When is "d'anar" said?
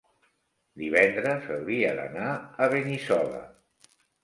2.01-2.33